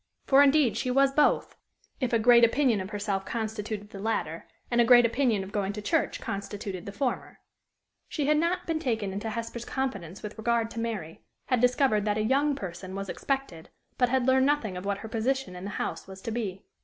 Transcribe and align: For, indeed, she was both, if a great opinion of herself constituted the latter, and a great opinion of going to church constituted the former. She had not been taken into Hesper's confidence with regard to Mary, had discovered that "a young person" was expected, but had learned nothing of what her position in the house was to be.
For, 0.25 0.41
indeed, 0.41 0.77
she 0.77 0.89
was 0.89 1.11
both, 1.13 1.55
if 1.99 2.11
a 2.11 2.17
great 2.17 2.43
opinion 2.43 2.81
of 2.81 2.89
herself 2.89 3.23
constituted 3.23 3.91
the 3.91 3.99
latter, 3.99 4.47
and 4.71 4.81
a 4.81 4.83
great 4.83 5.05
opinion 5.05 5.43
of 5.43 5.51
going 5.51 5.73
to 5.73 5.79
church 5.83 6.19
constituted 6.19 6.87
the 6.87 6.91
former. 6.91 7.37
She 8.09 8.25
had 8.25 8.37
not 8.37 8.65
been 8.65 8.79
taken 8.79 9.13
into 9.13 9.29
Hesper's 9.29 9.63
confidence 9.63 10.23
with 10.23 10.39
regard 10.39 10.71
to 10.71 10.79
Mary, 10.79 11.21
had 11.45 11.59
discovered 11.59 12.05
that 12.05 12.17
"a 12.17 12.23
young 12.23 12.55
person" 12.55 12.95
was 12.95 13.09
expected, 13.09 13.69
but 13.99 14.09
had 14.09 14.25
learned 14.25 14.47
nothing 14.47 14.75
of 14.75 14.85
what 14.85 14.97
her 14.97 15.07
position 15.07 15.55
in 15.55 15.65
the 15.65 15.69
house 15.77 16.07
was 16.07 16.19
to 16.23 16.31
be. 16.31 16.63